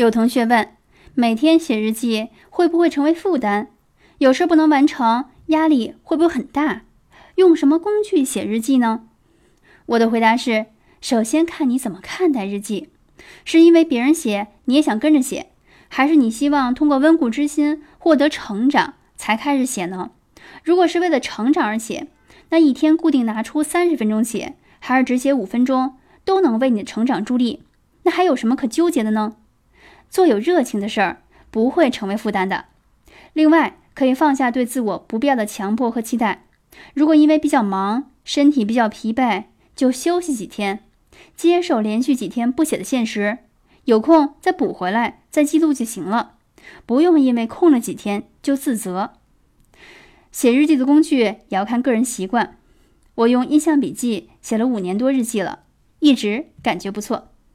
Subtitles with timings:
[0.00, 0.66] 有同学问：
[1.12, 3.66] 每天写日记会不会成为负担？
[4.16, 6.84] 有事不能完成，压力会不会很大？
[7.34, 9.02] 用什么工具写日记呢？
[9.84, 10.68] 我的回答是：
[11.02, 12.88] 首先看你怎么看待日记，
[13.44, 15.50] 是因为别人写你也想跟着写，
[15.88, 20.12] 还是你希望通过温故知新获得成长才开始写呢？
[20.64, 22.06] 如果是为了成长而写，
[22.48, 27.64] 那一天固定拿出三十分钟写，还是只写五分钟，都能为你的成长助力。
[28.04, 29.36] 那还有什么可纠结的呢？
[30.10, 32.66] 做有热情的事儿，不会成为负担的。
[33.32, 36.44] 另外，可以放下对自我不必要的强迫和期待。
[36.94, 39.44] 如果因为比较忙，身体比较疲惫，
[39.76, 40.84] 就休息几天，
[41.36, 43.38] 接受连续几天不写的现实，
[43.84, 46.34] 有空再补回来，再记录就行了。
[46.84, 49.12] 不用因为空了几天就自责。
[50.30, 52.56] 写日记的工具也要看个人习惯。
[53.16, 55.60] 我用印象笔记写了五年多日记了，
[55.98, 57.29] 一直感觉不错。